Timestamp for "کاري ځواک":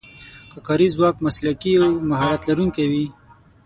0.67-1.15